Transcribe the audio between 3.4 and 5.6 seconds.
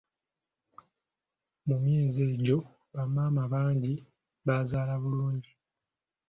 bangi baazaala bulungi.